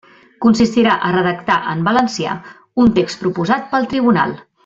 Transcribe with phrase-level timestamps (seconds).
[0.45, 2.33] Consistirà a redactar en valencià
[2.85, 4.35] un text proposat pel tribunal.